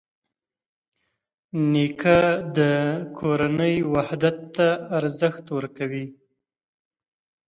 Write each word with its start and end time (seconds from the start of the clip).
نیکه 1.71 2.19
د 2.57 2.59
کورنۍ 3.17 3.75
وحدت 3.93 4.37
ته 4.55 4.67
ارزښت 4.99 5.45
ورکوي. 5.57 6.05